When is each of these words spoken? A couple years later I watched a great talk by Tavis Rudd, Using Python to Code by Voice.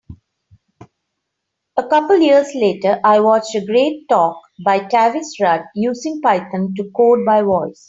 A 1.77 1.83
couple 1.87 2.17
years 2.17 2.55
later 2.55 2.99
I 3.03 3.19
watched 3.19 3.53
a 3.53 3.63
great 3.63 4.09
talk 4.09 4.37
by 4.65 4.79
Tavis 4.79 5.29
Rudd, 5.39 5.61
Using 5.75 6.21
Python 6.23 6.73
to 6.77 6.89
Code 6.89 7.23
by 7.23 7.43
Voice. 7.43 7.79